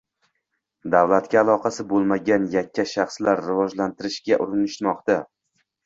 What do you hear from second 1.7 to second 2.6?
bo‘lmagan